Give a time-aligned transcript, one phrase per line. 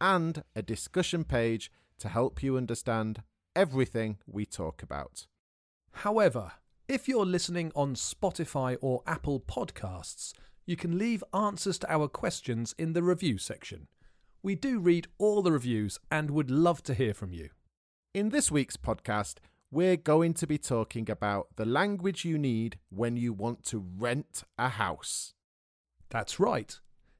[0.00, 3.22] and a discussion page to help you understand
[3.54, 5.26] everything we talk about.
[5.92, 6.52] However,
[6.88, 10.32] if you're listening on Spotify or Apple Podcasts,
[10.66, 13.88] you can leave answers to our questions in the review section.
[14.42, 17.50] We do read all the reviews and would love to hear from you.
[18.14, 19.36] In this week's podcast,
[19.70, 24.44] we're going to be talking about the language you need when you want to rent
[24.56, 25.34] a house.
[26.10, 26.78] That's right.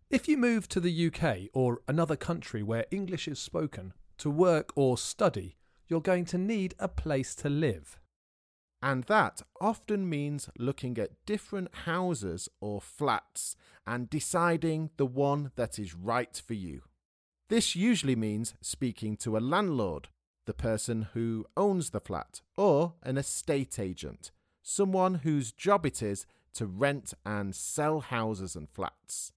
[0.09, 4.70] If you move to the UK or another country where English is spoken to work
[4.77, 5.56] or study,
[5.89, 7.98] you're going to need a place to live.
[8.80, 15.77] And that often means looking at different houses or flats and deciding the one that
[15.77, 16.83] is right for you.
[17.48, 20.06] This usually means speaking to a landlord,
[20.47, 24.30] the person who owns the flat, or an estate agent,
[24.62, 29.33] someone whose job it is to rent and sell houses and flats.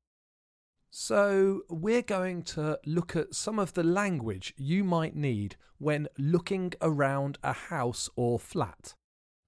[0.91, 6.73] So, we're going to look at some of the language you might need when looking
[6.81, 8.95] around a house or flat.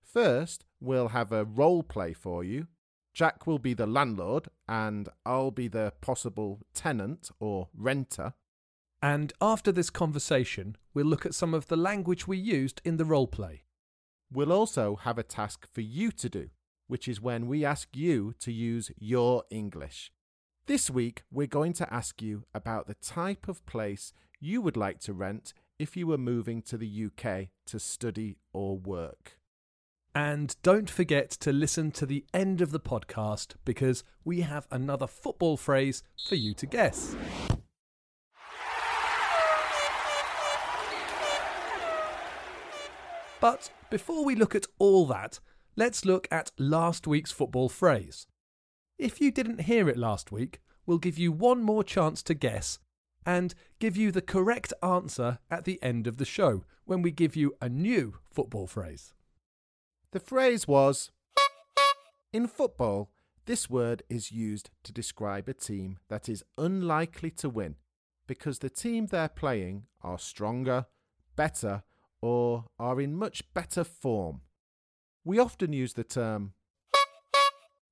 [0.03, 2.67] First, we'll have a role play for you.
[3.13, 8.33] Jack will be the landlord, and I'll be the possible tenant or renter.
[9.01, 13.05] And after this conversation, we'll look at some of the language we used in the
[13.05, 13.63] role play.
[14.31, 16.49] We'll also have a task for you to do,
[16.87, 20.11] which is when we ask you to use your English.
[20.71, 25.01] This week, we're going to ask you about the type of place you would like
[25.01, 29.37] to rent if you were moving to the UK to study or work.
[30.15, 35.07] And don't forget to listen to the end of the podcast because we have another
[35.07, 37.17] football phrase for you to guess.
[43.41, 45.41] But before we look at all that,
[45.75, 48.25] let's look at last week's football phrase.
[49.01, 52.77] If you didn't hear it last week, we'll give you one more chance to guess
[53.25, 57.35] and give you the correct answer at the end of the show when we give
[57.35, 59.15] you a new football phrase.
[60.11, 61.09] The phrase was
[62.31, 63.09] In football,
[63.47, 67.77] this word is used to describe a team that is unlikely to win
[68.27, 70.85] because the team they're playing are stronger,
[71.35, 71.81] better,
[72.21, 74.41] or are in much better form.
[75.25, 76.53] We often use the term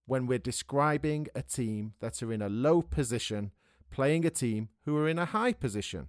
[0.10, 3.52] when we're describing a team that are in a low position
[3.92, 6.08] playing a team who are in a high position.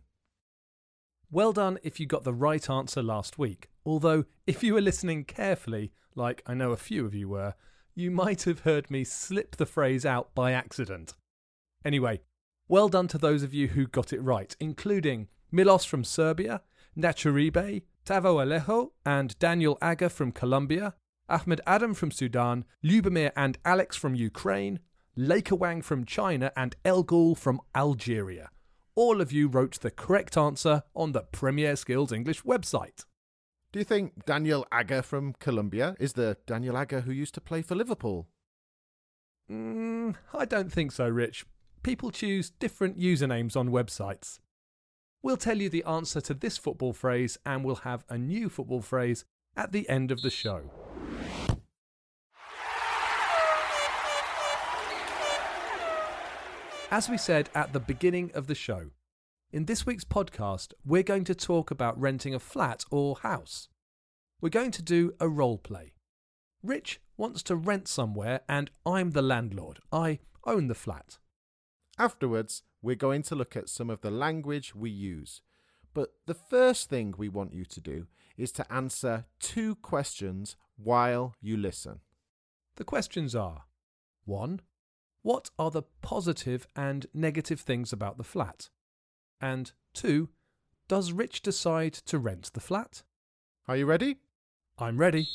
[1.30, 3.68] Well done if you got the right answer last week.
[3.84, 7.54] Although, if you were listening carefully, like I know a few of you were,
[7.94, 11.14] you might have heard me slip the phrase out by accident.
[11.84, 12.20] Anyway,
[12.68, 16.62] well done to those of you who got it right, including Milos from Serbia,
[16.96, 20.94] Nachuribe, Tavo Alejo, and Daniel Agger from Colombia,
[21.30, 24.80] Ahmed Adam from Sudan, Lubomir and Alex from Ukraine,
[25.16, 28.50] Laker Wang from China, and El Ghul from Algeria.
[28.94, 33.04] All of you wrote the correct answer on the Premier Skills English website.
[33.72, 37.62] Do you think Daniel Agger from Colombia is the Daniel Agger who used to play
[37.62, 38.28] for Liverpool?
[39.50, 41.46] Mm, I don't think so, Rich.
[41.82, 44.40] People choose different usernames on websites.
[45.22, 48.80] We'll tell you the answer to this football phrase and we'll have a new football
[48.80, 49.24] phrase
[49.56, 50.62] at the end of the show.
[56.92, 58.90] As we said at the beginning of the show,
[59.52, 63.68] in this week's podcast, we're going to talk about renting a flat or house.
[64.40, 65.92] We're going to do a role play.
[66.64, 69.78] Rich wants to rent somewhere, and I'm the landlord.
[69.92, 71.18] I own the flat.
[71.96, 75.42] Afterwards, we're going to look at some of the language we use.
[75.94, 81.36] But the first thing we want you to do is to answer two questions while
[81.40, 82.00] you listen.
[82.74, 83.66] The questions are
[84.24, 84.60] 1.
[85.22, 88.70] What are the positive and negative things about the flat?
[89.38, 90.30] And 2.
[90.88, 93.02] Does Rich decide to rent the flat?
[93.68, 94.16] Are you ready?
[94.78, 95.28] I'm ready.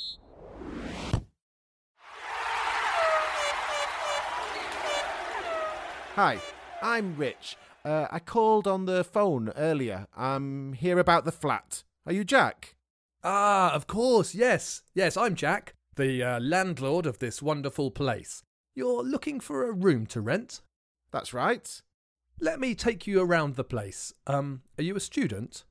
[6.16, 6.40] Hi,
[6.82, 7.56] I'm Rich.
[7.84, 10.08] Uh, I called on the phone earlier.
[10.18, 11.84] I'm here about the flat.
[12.08, 12.76] Are you Jack?
[13.24, 14.82] Ah, of course, yes.
[14.96, 18.42] Yes, I'm Jack, the uh, landlord of this wonderful place.
[18.76, 20.62] You're looking for a room to rent?
[21.12, 21.82] That's right.
[22.42, 24.14] Let me take you around the place.
[24.28, 25.64] Um, are you a student?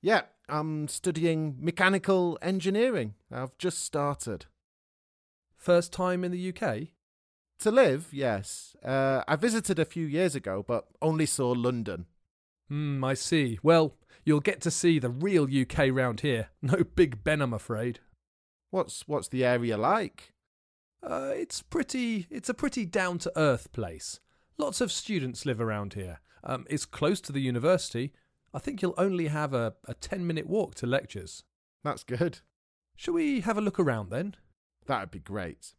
[0.00, 3.14] Yeah, I'm studying mechanical engineering.
[3.32, 4.46] I've just started.
[5.56, 6.88] First time in the UK?
[7.60, 8.76] To live, yes.
[8.84, 12.06] Uh, I visited a few years ago, but only saw London.
[12.68, 13.58] Hmm, I see.
[13.60, 16.50] Well, you'll get to see the real UK round here.
[16.62, 17.98] No Big Ben, I'm afraid.
[18.70, 20.32] What's what's the area like?
[21.02, 22.26] Uh, it's pretty.
[22.30, 24.20] It's a pretty down to earth place.
[24.58, 26.20] Lots of students live around here.
[26.42, 28.12] Um, it's close to the university.
[28.54, 31.44] I think you'll only have a, a ten minute walk to lectures.
[31.84, 32.40] That's good.
[32.96, 34.36] Shall we have a look around then?
[34.86, 35.74] That'd be great.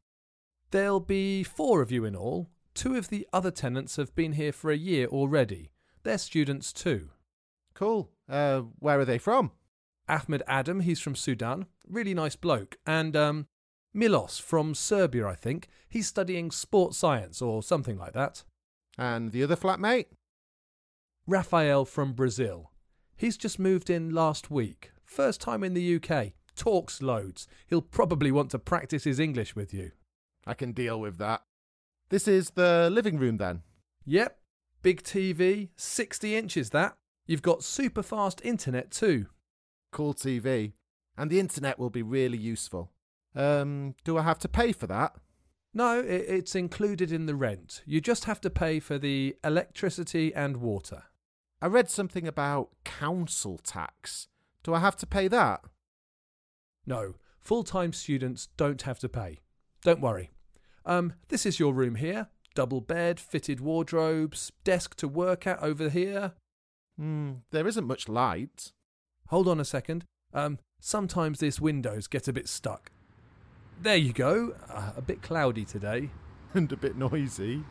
[0.71, 2.49] There'll be four of you in all.
[2.73, 5.71] Two of the other tenants have been here for a year already.
[6.03, 7.09] They're students too.
[7.73, 8.11] Cool.
[8.29, 9.51] Uh, where are they from?
[10.07, 11.65] Ahmed Adam, he's from Sudan.
[11.87, 12.77] Really nice bloke.
[12.85, 13.47] And um,
[13.93, 15.67] Milos from Serbia, I think.
[15.89, 18.43] He's studying sports science or something like that.
[18.97, 20.07] And the other flatmate?
[21.25, 22.71] Rafael from Brazil.
[23.15, 24.91] He's just moved in last week.
[25.03, 26.33] First time in the UK.
[26.55, 27.47] Talks loads.
[27.67, 29.91] He'll probably want to practice his English with you.
[30.45, 31.41] I can deal with that.
[32.09, 33.63] This is the living room then?
[34.05, 34.39] Yep.
[34.81, 36.95] Big TV, 60 inches that.
[37.25, 39.27] You've got super fast internet too.
[39.91, 40.73] Cool TV.
[41.17, 42.91] And the internet will be really useful.
[43.35, 45.15] Um, do I have to pay for that?
[45.73, 47.83] No, it, it's included in the rent.
[47.85, 51.03] You just have to pay for the electricity and water.
[51.61, 54.27] I read something about council tax.
[54.63, 55.61] Do I have to pay that?
[56.85, 59.39] No, full time students don't have to pay.
[59.83, 60.31] Don't worry.
[60.85, 62.27] Um, this is your room here.
[62.55, 66.33] Double bed, fitted wardrobes, desk to work at over here.
[66.97, 68.71] Hmm, there isn't much light.
[69.27, 70.05] Hold on a second.
[70.33, 72.91] Um, sometimes this windows get a bit stuck.
[73.79, 74.55] There you go.
[74.69, 76.09] Uh, a bit cloudy today.
[76.53, 77.63] and a bit noisy.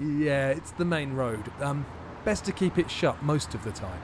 [0.00, 1.50] Yeah, it's the main road.
[1.60, 1.86] Um,
[2.24, 4.00] best to keep it shut most of the time.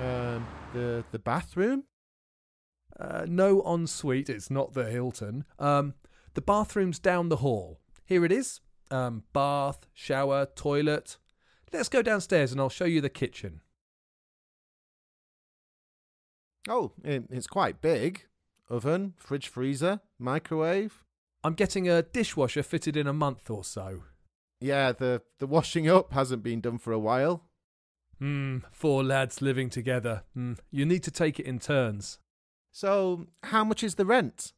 [0.00, 1.84] Um, the the bathroom?
[2.98, 4.28] Uh, no ensuite.
[4.28, 5.44] It's not the Hilton.
[5.58, 5.94] Um,
[6.34, 7.80] the bathroom's down the hall.
[8.04, 8.60] Here it is.
[8.90, 11.16] Um, bath, shower, toilet.
[11.72, 13.60] Let's go downstairs and I'll show you the kitchen.
[16.68, 18.26] Oh, it's quite big.
[18.72, 21.04] Oven, fridge freezer, microwave.
[21.44, 24.04] I'm getting a dishwasher fitted in a month or so.
[24.62, 27.44] Yeah, the, the washing up hasn't been done for a while.
[28.18, 30.22] Hmm, four lads living together.
[30.32, 32.18] Hmm, you need to take it in turns.
[32.70, 34.54] So, how much is the rent?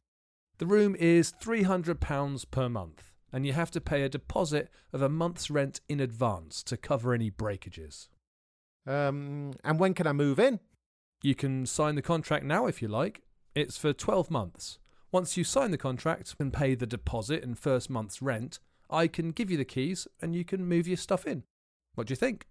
[0.59, 3.03] The room is £300 per month,
[3.33, 7.13] and you have to pay a deposit of a month's rent in advance to cover
[7.13, 8.07] any breakages.
[8.87, 10.61] Um, and when can I move in?
[11.21, 13.23] You can sign the contract now if you like.
[13.55, 14.79] It's for 12 months.
[15.13, 18.59] Once you sign the contract and pay the deposit and first month's rent,
[18.89, 21.43] I can give you the keys and you can move your stuff in.
[21.93, 22.47] What do you think?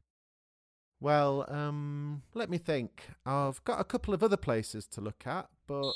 [1.03, 3.03] Well, um, let me think.
[3.27, 5.93] I've got a couple of other places to look at, but.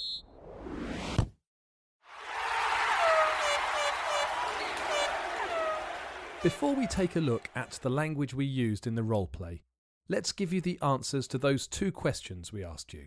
[6.43, 9.61] Before we take a look at the language we used in the roleplay,
[10.11, 13.07] let's give you the answers to those two questions we asked you.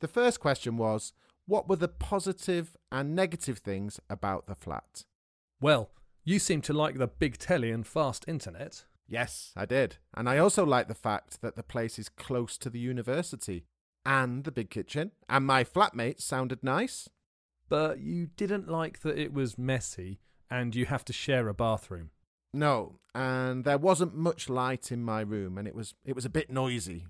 [0.00, 1.12] The first question was
[1.46, 5.04] What were the positive and negative things about the flat?
[5.60, 5.90] Well,
[6.24, 8.84] you seem to like the big telly and fast internet.
[9.06, 9.96] Yes, I did.
[10.16, 13.64] And I also like the fact that the place is close to the university
[14.06, 17.08] and the big kitchen, and my flatmates sounded nice.
[17.68, 22.10] But you didn't like that it was messy and you have to share a bathroom.
[22.52, 26.30] No, and there wasn't much light in my room, and it was it was a
[26.30, 27.06] bit noisy.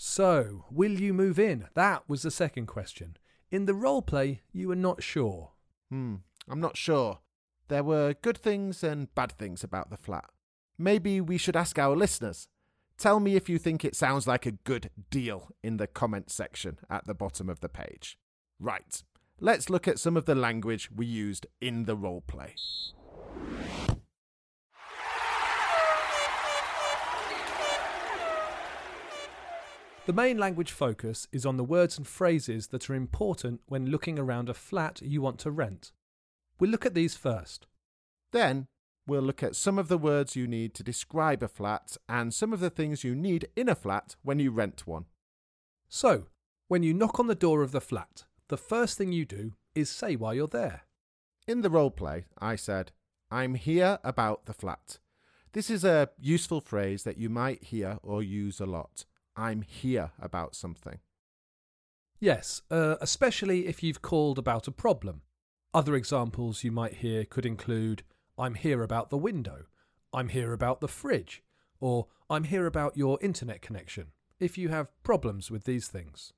[0.00, 1.66] So, will you move in?
[1.74, 3.16] That was the second question.
[3.50, 5.54] In the role play, you were not sure.
[5.90, 6.16] Hmm,
[6.48, 7.18] I'm not sure.
[7.66, 10.30] There were good things and bad things about the flat.
[10.78, 12.46] Maybe we should ask our listeners.
[12.96, 16.78] Tell me if you think it sounds like a good deal in the comment section
[16.88, 18.16] at the bottom of the page.
[18.60, 19.02] Right,
[19.40, 22.54] let's look at some of the language we used in the role play.
[30.08, 34.18] The main language focus is on the words and phrases that are important when looking
[34.18, 35.92] around a flat you want to rent.
[36.58, 37.66] We'll look at these first.
[38.32, 38.68] Then
[39.06, 42.54] we'll look at some of the words you need to describe a flat and some
[42.54, 45.04] of the things you need in a flat when you rent one.
[45.90, 46.28] So,
[46.68, 49.90] when you knock on the door of the flat, the first thing you do is
[49.90, 50.84] say why you're there.
[51.46, 52.92] In the role play, I said,
[53.30, 55.00] I'm here about the flat.
[55.52, 59.04] This is a useful phrase that you might hear or use a lot.
[59.38, 60.98] I'm here about something.
[62.18, 65.22] Yes, uh, especially if you've called about a problem.
[65.72, 68.02] Other examples you might hear could include
[68.36, 69.66] I'm here about the window,
[70.12, 71.44] I'm here about the fridge,
[71.78, 74.08] or I'm here about your internet connection,
[74.40, 76.32] if you have problems with these things.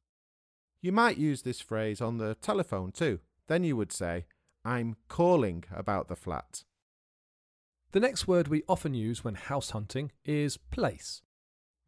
[0.83, 3.21] You might use this phrase on the telephone too.
[3.49, 4.27] Then you would say,
[4.65, 6.65] I'm calling about the flat.
[7.93, 11.23] The next word we often use when house hunting is place.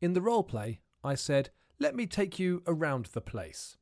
[0.01, 3.77] In the role play, I said, Let me take you around the place.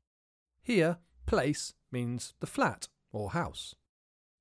[0.62, 3.74] Here, place means the flat or house.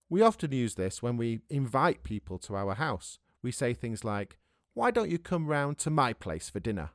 [0.09, 3.19] We often use this when we invite people to our house.
[3.41, 4.38] We say things like,
[4.74, 6.91] Why don't you come round to my place for dinner?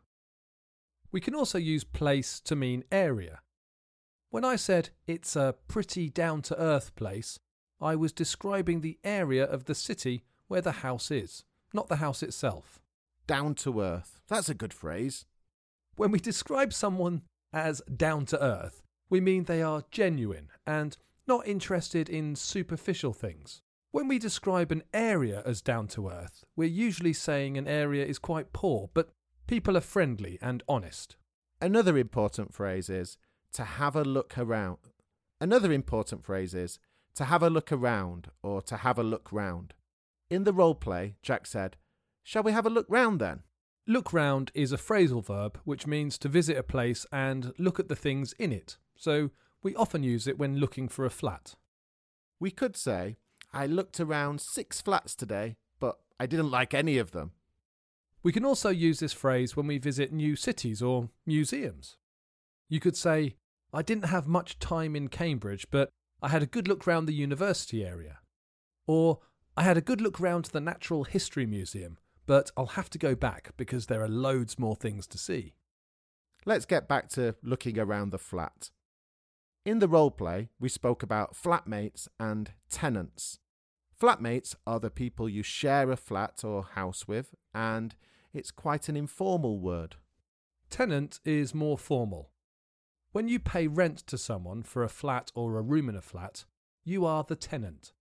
[1.13, 3.41] We can also use place to mean area.
[4.31, 7.39] When I said it's a pretty down to earth place,
[7.81, 12.23] I was describing the area of the city where the house is, not the house
[12.23, 12.81] itself.
[13.29, 14.21] Down to earth.
[14.27, 15.25] That's a good phrase.
[15.97, 17.23] When we describe someone
[17.53, 20.97] as down to earth, we mean they are genuine and
[21.27, 23.63] not interested in superficial things.
[23.93, 28.19] When we describe an area as down to earth, we're usually saying an area is
[28.19, 29.11] quite poor, but
[29.47, 31.17] people are friendly and honest.
[31.61, 33.17] Another important phrase is
[33.53, 34.79] to have a look around.
[35.41, 36.81] Another important phrase is
[37.15, 39.75] to have a look around or to have a look round.
[40.29, 41.77] In the role play, Jack said,
[42.25, 43.45] Shall we have a look round then?
[43.87, 47.89] Look round is a phrasal verb which means to visit a place and look at
[47.89, 49.31] the things in it, so
[49.63, 51.55] we often use it when looking for a flat.
[52.41, 53.17] We could say,
[53.53, 57.33] I looked around six flats today, but I didn't like any of them.
[58.23, 61.99] We can also use this phrase when we visit new cities or museums.
[62.71, 63.37] You could say,
[63.71, 65.91] I didn't have much time in Cambridge, but
[66.23, 68.21] I had a good look round the university area.
[68.87, 69.21] Or,
[69.59, 73.15] I had a good look round the Natural History Museum, but I'll have to go
[73.15, 75.55] back because there are loads more things to see.
[76.47, 78.71] Let's get back to looking around the flat.
[79.65, 83.39] In the role play, we spoke about flatmates and tenants.
[83.99, 87.95] Flatmates are the people you share a flat or house with, and
[88.35, 89.97] it's quite an informal word.
[90.69, 92.31] Tenant is more formal.
[93.13, 96.45] When you pay rent to someone for a flat or a room in a flat,
[96.85, 97.93] you are the tenant.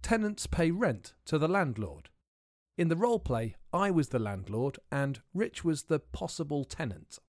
[0.00, 2.08] Tenants pay rent to the landlord.
[2.82, 7.20] In the role play, I was the landlord and Rich was the possible tenant.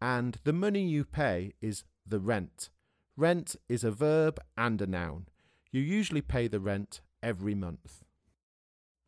[0.00, 2.70] And the money you pay is the rent.
[3.14, 5.26] Rent is a verb and a noun.
[5.70, 8.04] You usually pay the rent every month.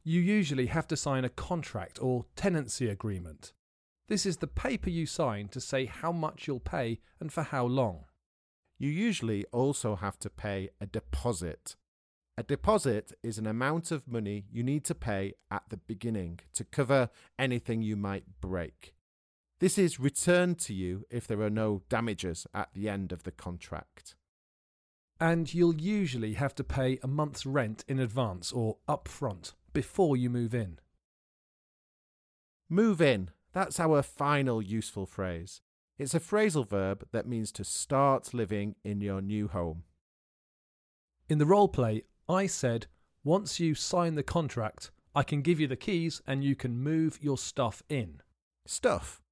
[0.02, 3.54] You usually have to sign a contract or tenancy agreement.
[4.08, 7.64] This is the paper you sign to say how much you'll pay and for how
[7.64, 8.04] long.
[8.78, 11.76] You usually also have to pay a deposit.
[12.36, 16.64] A deposit is an amount of money you need to pay at the beginning to
[16.64, 18.94] cover anything you might break.
[19.60, 23.30] This is returned to you if there are no damages at the end of the
[23.30, 24.16] contract.
[25.20, 30.28] And you'll usually have to pay a month's rent in advance or upfront before you
[30.28, 30.80] move in.
[32.68, 33.30] Move in.
[33.52, 35.60] That's our final useful phrase.
[35.98, 39.84] It's a phrasal verb that means to start living in your new home.
[41.28, 42.86] In the role play, I said,
[43.22, 47.18] once you sign the contract, I can give you the keys and you can move
[47.22, 48.20] your stuff in.
[48.66, 49.22] Stuff.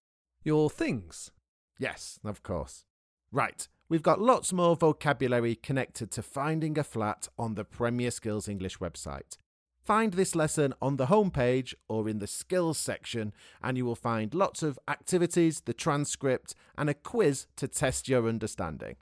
[0.44, 1.30] Your things.
[1.78, 2.84] Yes, of course.
[3.30, 8.46] Right, we've got lots more vocabulary connected to finding a flat on the Premier Skills
[8.46, 9.38] English website.
[9.82, 13.32] Find this lesson on the homepage or in the skills section,
[13.62, 18.28] and you will find lots of activities, the transcript, and a quiz to test your
[18.28, 18.96] understanding.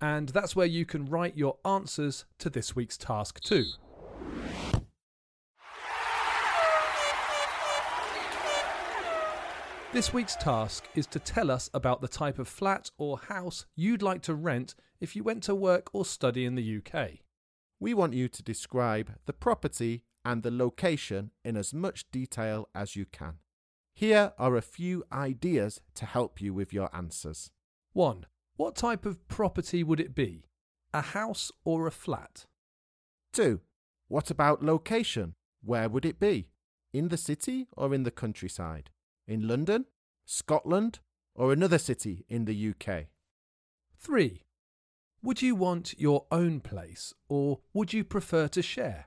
[0.00, 3.64] And that's where you can write your answers to this week's task too.
[9.90, 14.02] This week's task is to tell us about the type of flat or house you'd
[14.02, 17.20] like to rent if you went to work or study in the UK.
[17.80, 22.96] We want you to describe the property and the location in as much detail as
[22.96, 23.38] you can.
[23.94, 27.50] Here are a few ideas to help you with your answers.
[27.94, 28.26] 1.
[28.58, 30.42] What type of property would it be?
[30.92, 32.46] A house or a flat?
[33.32, 33.60] 2.
[34.08, 35.36] What about location?
[35.62, 36.48] Where would it be?
[36.92, 38.90] In the city or in the countryside?
[39.28, 39.84] In London,
[40.24, 40.98] Scotland,
[41.36, 43.06] or another city in the UK?
[43.96, 44.42] 3.
[45.22, 49.06] Would you want your own place or would you prefer to share?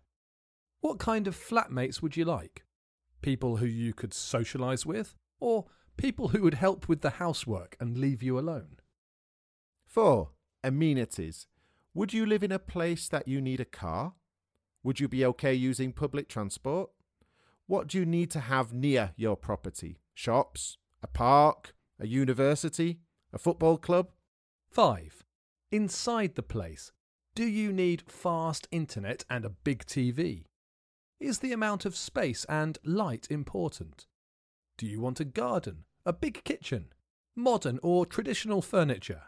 [0.79, 2.63] What kind of flatmates would you like?
[3.21, 5.65] People who you could socialise with or
[5.97, 8.77] people who would help with the housework and leave you alone?
[9.91, 10.29] 4.
[10.63, 11.47] Amenities.
[11.93, 14.13] Would you live in a place that you need a car?
[14.83, 16.91] Would you be okay using public transport?
[17.67, 19.99] What do you need to have near your property?
[20.13, 22.99] Shops, a park, a university,
[23.33, 24.11] a football club?
[24.71, 25.25] 5.
[25.71, 26.93] Inside the place,
[27.35, 30.45] do you need fast internet and a big TV?
[31.19, 34.05] Is the amount of space and light important?
[34.77, 36.93] Do you want a garden, a big kitchen?
[37.35, 39.23] modern or traditional furniture?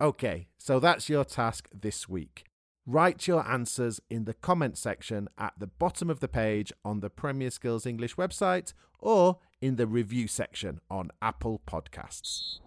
[0.00, 2.44] Okay, so that's your task this week.
[2.86, 7.10] Write your answers in the comment section at the bottom of the page on the
[7.10, 12.60] Premier Skills English website or in the review section on Apple Podcasts.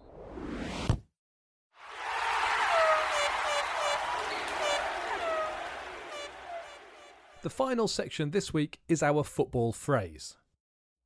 [7.42, 10.36] The final section this week is our football phrase.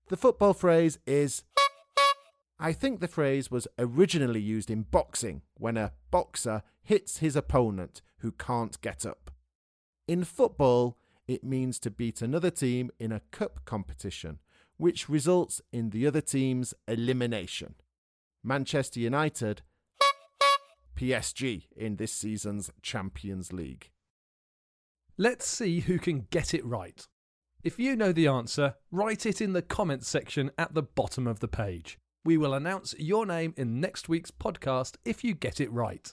[0.08, 1.42] The football phrase is
[2.60, 8.02] I think the phrase was originally used in boxing when a boxer hits his opponent
[8.18, 9.30] who can't get up.
[10.08, 10.96] In football,
[11.28, 14.38] it means to beat another team in a cup competition,
[14.76, 17.74] which results in the other team's elimination.
[18.42, 19.62] Manchester United,
[20.96, 23.90] PSG in this season's Champions League.
[25.16, 27.06] Let's see who can get it right.
[27.62, 31.40] If you know the answer, write it in the comments section at the bottom of
[31.40, 31.98] the page.
[32.25, 36.12] We will announce your name in next week's podcast if you get it right.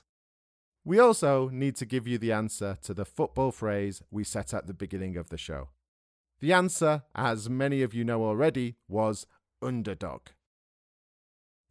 [0.83, 4.67] We also need to give you the answer to the football phrase we set at
[4.67, 5.69] the beginning of the show.
[6.39, 9.25] The answer, as many of you know already, was
[9.61, 10.21] underdog.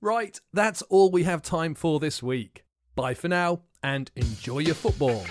[0.00, 2.64] Right, that's all we have time for this week.
[2.94, 5.24] Bye for now and enjoy your football.